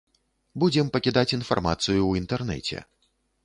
Будзем 0.63 0.89
пакідаць 0.95 1.33
інфармацыю 1.39 1.99
ў 2.05 2.11
інтэрнэце. 2.25 2.87